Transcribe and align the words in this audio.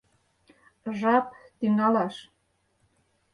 Жап— 0.99 1.27
тӱҥалаш! 1.59 2.15